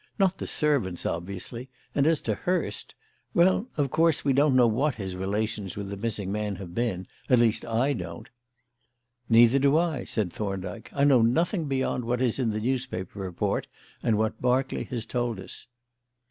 [0.17, 2.95] Not the servants, obviously, and as to Hurst
[3.35, 7.05] well, of course, we don't know what his relations with the missing man have been
[7.29, 8.27] at least, I don't."
[9.29, 10.89] "Neither do I," said Thorndyke.
[10.91, 13.67] "I know nothing beyond what is in the newspaper report
[14.01, 15.67] and what Berkeley has told us."